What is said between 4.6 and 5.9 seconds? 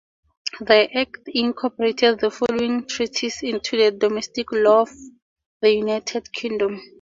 of the